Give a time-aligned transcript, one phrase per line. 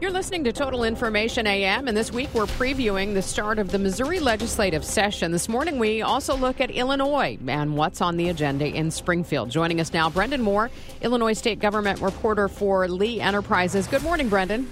[0.00, 3.78] You're listening to Total Information AM, and this week we're previewing the start of the
[3.78, 5.30] Missouri legislative session.
[5.30, 9.50] This morning we also look at Illinois and what's on the agenda in Springfield.
[9.50, 10.70] Joining us now, Brenden Moore,
[11.02, 13.86] Illinois State Government reporter for Lee Enterprises.
[13.88, 14.64] Good morning, Brenden.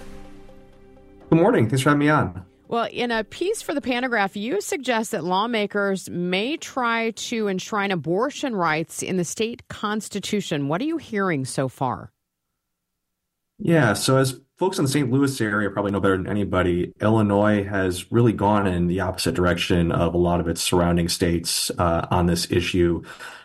[1.28, 1.68] Good morning.
[1.68, 2.46] Thanks for having me on.
[2.66, 7.90] Well, in a piece for the Pantagraph, you suggest that lawmakers may try to enshrine
[7.90, 10.68] abortion rights in the state constitution.
[10.68, 12.12] What are you hearing so far?
[13.58, 15.10] Yeah, so as folks in the St.
[15.10, 19.92] Louis area probably know better than anybody, Illinois has really gone in the opposite direction
[19.92, 23.02] of a lot of its surrounding states uh, on this issue.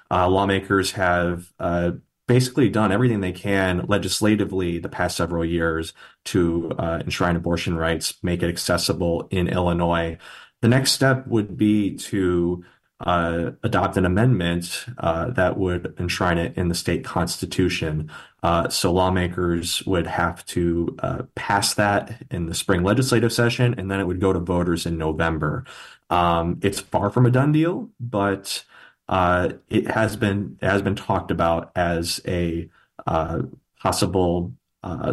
[0.09, 1.91] Uh, lawmakers have uh,
[2.27, 5.93] basically done everything they can legislatively the past several years
[6.25, 10.17] to uh, enshrine abortion rights, make it accessible in Illinois.
[10.61, 12.63] The next step would be to
[13.03, 18.09] uh, adopt an amendment uh, that would enshrine it in the state constitution.
[18.41, 23.91] Uh, so lawmakers would have to uh, pass that in the spring legislative session, and
[23.91, 25.65] then it would go to voters in November.
[26.09, 28.63] Um, it's far from a done deal, but
[29.09, 32.69] uh, it has been it has been talked about as a
[33.05, 33.41] uh,
[33.81, 34.53] possible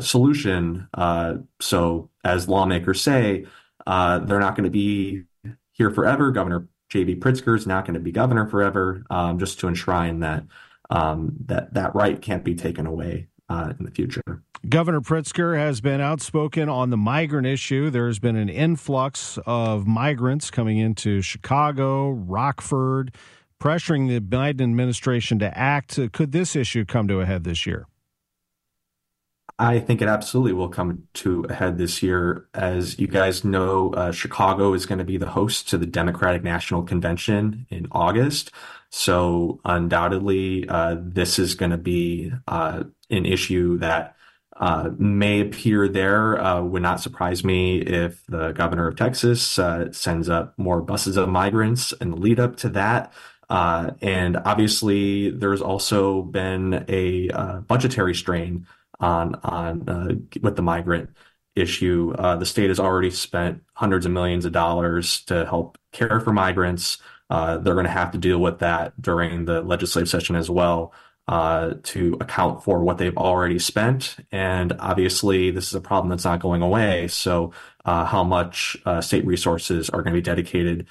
[0.00, 0.88] solution.
[1.60, 3.46] so, as lawmakers say,
[3.86, 5.24] they're not going to be
[5.72, 6.30] here forever.
[6.30, 7.16] Governor J.B.
[7.16, 10.44] Pritzker is not going to be governor forever, um, just to enshrine that
[10.90, 14.42] um, that that right can't be taken away uh, in the future.
[14.68, 17.88] Governor Pritzker has been outspoken on the migrant issue.
[17.88, 23.14] There's been an influx of migrants coming into Chicago, Rockford,
[23.58, 25.98] pressuring the Biden administration to act.
[26.12, 27.86] Could this issue come to a head this year?
[29.60, 32.46] I think it absolutely will come to a head this year.
[32.54, 36.42] As you guys know, uh, Chicago is going to be the host to the Democratic
[36.42, 38.52] National Convention in August.
[38.88, 44.16] So undoubtedly, uh, this is going to be uh, an issue that
[44.56, 46.42] uh, may appear there.
[46.42, 51.18] Uh, would not surprise me if the governor of Texas uh, sends up more buses
[51.18, 53.12] of migrants in the lead up to that.
[53.50, 57.28] and obviously, there's also been a
[57.68, 58.66] budgetary strain
[59.00, 61.10] on on uh, with the migrant
[61.56, 62.14] issue.
[62.18, 66.32] Uh, the state has already spent hundreds of millions of dollars to help care for
[66.32, 66.98] migrants.
[67.28, 70.92] Uh, they're going to have to deal with that during the legislative session as well
[71.28, 74.16] uh, to account for what they've already spent.
[74.32, 77.08] And obviously, this is a problem that's not going away.
[77.08, 77.52] So,
[77.84, 80.86] uh, how much uh, state resources are going to be dedicated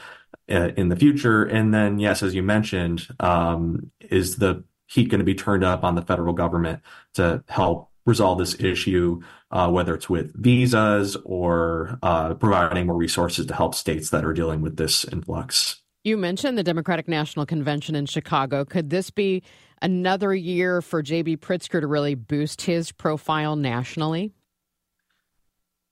[0.47, 1.43] in the future?
[1.43, 5.83] And then, yes, as you mentioned, um, is the heat going to be turned up
[5.83, 6.81] on the federal government
[7.13, 9.21] to help resolve this issue,
[9.51, 14.33] uh, whether it's with visas or uh, providing more resources to help states that are
[14.33, 15.81] dealing with this influx.
[16.03, 18.65] You mentioned the Democratic National Convention in Chicago.
[18.65, 19.43] Could this be
[19.81, 21.37] another year for J.B.
[21.37, 24.33] Pritzker to really boost his profile nationally?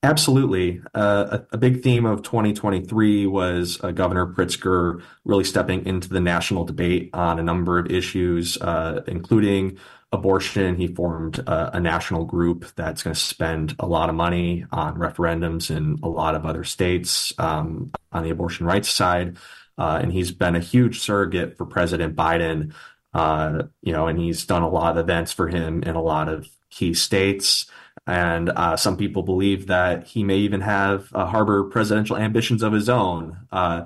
[0.03, 0.81] Absolutely.
[0.93, 6.21] Uh, a, a, big theme of 2023 was uh, Governor Pritzker really stepping into the
[6.21, 9.77] national debate on a number of issues, uh, including
[10.11, 10.75] abortion.
[10.75, 14.95] He formed a, a national group that's going to spend a lot of money on
[14.95, 19.37] referendums in a lot of other states um, on the abortion rights side.
[19.77, 22.73] Uh, and he's been a huge surrogate for President Biden.
[23.13, 26.29] Uh, you know, and he's done a lot of events for him in a lot
[26.29, 27.69] of key states.
[28.05, 32.73] And uh, some people believe that he may even have uh, harbor presidential ambitions of
[32.73, 33.85] his own uh,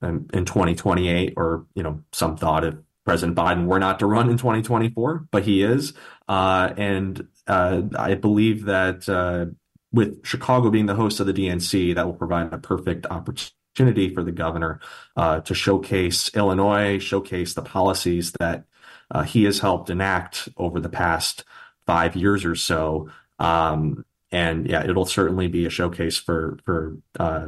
[0.00, 2.74] in, in 2028, or you know, some thought if
[3.08, 5.94] President Biden were not to run in 2024, but he is.
[6.28, 9.46] Uh, and uh, I believe that uh,
[9.90, 14.22] with Chicago being the host of the DNC, that will provide a perfect opportunity for
[14.22, 14.80] the governor
[15.16, 18.64] uh, to showcase Illinois, showcase the policies that
[19.10, 21.44] uh, he has helped enact over the past
[21.86, 23.08] five years or so.
[23.38, 27.46] Um, and yeah, it'll certainly be a showcase for for uh,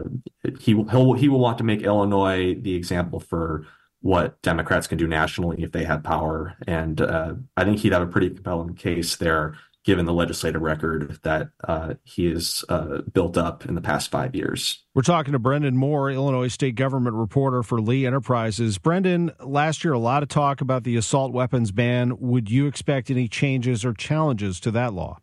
[0.59, 3.67] he will he will want to make Illinois the example for
[4.01, 8.03] what Democrats can do nationally if they have power, and uh, I think he'd have
[8.03, 13.37] a pretty compelling case there, given the legislative record that uh, he has uh, built
[13.37, 14.85] up in the past five years.
[14.95, 18.79] We're talking to Brenden Moore, Illinois state government reporter for Lee Enterprises.
[18.79, 22.19] Brenden, last year a lot of talk about the assault weapons ban.
[22.19, 25.19] Would you expect any changes or challenges to that law?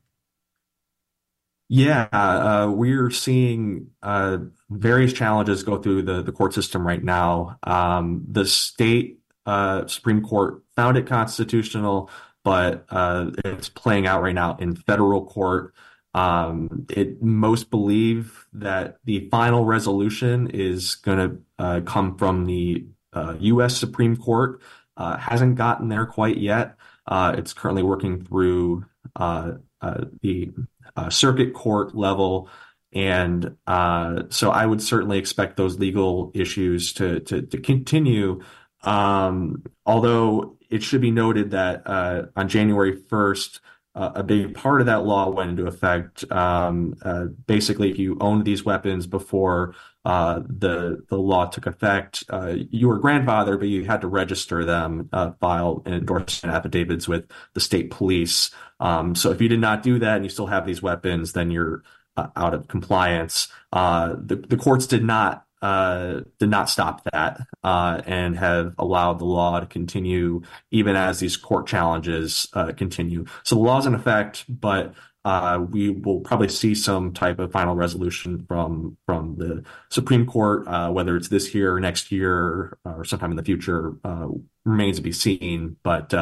[1.69, 4.37] Yeah, uh, we're seeing uh,
[4.69, 7.57] various challenges go through the, the court system right now.
[7.63, 12.09] Um, the state uh, Supreme Court found it constitutional,
[12.45, 15.73] but uh, it's playing out right now in federal court.
[16.13, 22.85] Um, it most believe that the final resolution is going to uh, come from the
[23.13, 23.73] U.S.
[23.73, 24.61] Uh, Supreme Court.
[24.97, 26.77] hasn't gotten there quite yet.
[27.11, 28.85] it's currently working through
[29.17, 30.53] the
[30.97, 32.49] uh, circuit court level.
[32.91, 38.41] And uh, so I would certainly expect those legal issues to, to, to continue.
[38.81, 43.59] Um, although it should be noted that uh, on January 1st,
[43.95, 46.29] uh, a big part of that law went into effect.
[46.31, 49.73] Um, uh, basically, if you owned these weapons before
[50.07, 54.63] uh, the the law took effect, uh, you were grandfathered, but you had to register
[54.63, 58.49] them, uh, file and endorsement affidavits with the state police.
[58.79, 61.51] Um, so if you did not do that and you still have these weapons, then
[61.51, 61.83] you're
[62.15, 63.49] uh, out of compliance.
[63.73, 69.25] the the courts did not uh, did not stop that uh, and have allowed the
[69.25, 73.25] law to continue even as these court challenges uh, continue.
[73.43, 74.93] So the law's in effect, but
[75.25, 80.65] uh, we will probably see some type of final resolution from from the Supreme Court,
[80.67, 84.27] uh, whether it's this year or next year or sometime in the future, uh,
[84.63, 85.75] remains to be seen.
[85.83, 86.13] But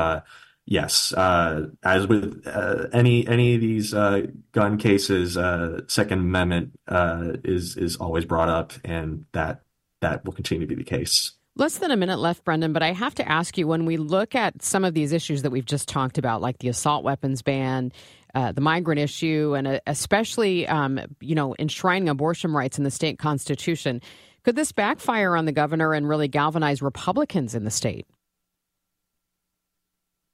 [0.67, 4.21] Yes, uh, as with uh, any any of these uh,
[4.51, 9.61] gun cases, uh, Second Amendment uh, is is always brought up, and that
[10.01, 11.33] that will continue to be the case.
[11.55, 14.33] Less than a minute left, Brenden, but I have to ask you when we look
[14.33, 17.93] at some of these issues that we've just talked about, like the assault weapons ban,
[18.33, 23.19] uh, the migrant issue, and especially um, you know enshrining abortion rights in the state
[23.19, 24.01] constitution,
[24.43, 28.07] could this backfire on the governor and really galvanize Republicans in the state?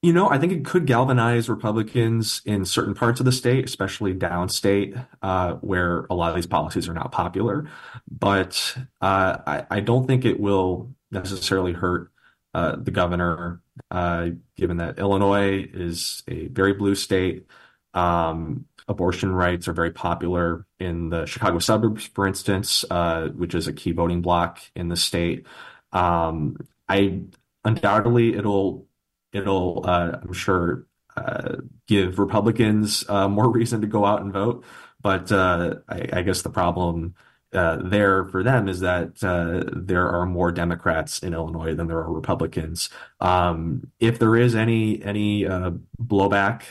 [0.01, 4.15] You know, I think it could galvanize Republicans in certain parts of the state, especially
[4.15, 7.69] downstate, uh, where a lot of these policies are not popular.
[8.09, 12.12] But uh, I, I, don't think it will necessarily hurt
[12.56, 13.62] uh, the governor,
[13.92, 17.45] uh, given that Illinois is a very blue state.
[17.94, 23.68] Um, abortion rights are very popular in the Chicago suburbs, for instance, uh, which is
[23.68, 25.45] a key voting bloc in the state.
[25.92, 26.57] Um,
[26.89, 27.21] I
[27.63, 28.88] undoubtedly it'll
[29.33, 30.86] it'll, uh, I'm sure,
[31.16, 31.57] uh,
[31.88, 34.63] give Republicans uh, more reason to go out and vote.
[35.01, 37.16] But I, I, guess the problem
[37.51, 42.89] there for them is that there are more Democrats in Illinois than there are Republicans.
[43.19, 46.63] Um, if there is any any blowback,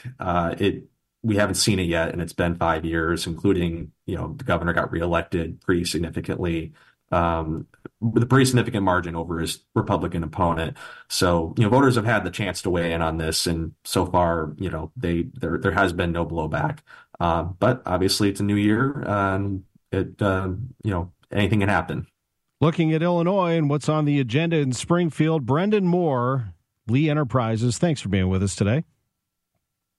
[0.61, 0.85] it
[1.23, 4.73] we haven't seen it yet, and it's been five years, including you know the governor
[4.73, 6.73] got reelected pretty significantly
[7.11, 7.67] um,
[8.01, 10.77] with a pretty significant margin over his Republican opponent.
[11.09, 14.07] So, you know, voters have had the chance to weigh in on this, and so
[14.07, 16.79] far, you know, they there there has been no blowback.
[17.19, 22.07] Um, but obviously, it's a new year, and it um, you know anything can happen.
[22.61, 26.53] Looking at Illinois and what's on the agenda in Springfield, Brenden Moore,
[26.89, 27.79] Lee Enterprises.
[27.79, 28.85] Thanks for being with us today.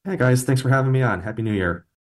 [0.03, 1.21] Hey guys, thanks for having me on.
[1.21, 1.85] Happy New Year.